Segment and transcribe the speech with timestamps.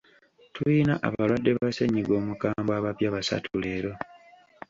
[0.53, 3.91] Tuyina abalwadde ba ssenyiga omukambwe abapya basatu leero.